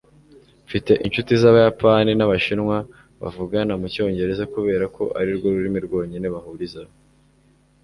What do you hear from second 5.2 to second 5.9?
rwo rurimi